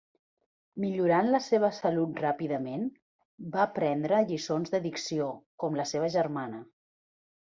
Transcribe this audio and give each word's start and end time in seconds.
Millorant 0.83 1.27
la 1.35 1.41
seva 1.47 1.67
salut 1.79 2.21
ràpidament, 2.23 2.87
va 3.57 3.67
prendre 3.75 4.23
lliçons 4.31 4.73
de 4.77 4.81
dicció, 4.89 5.29
com 5.65 5.77
la 5.81 5.89
seva 5.91 6.09
germana. 6.19 6.63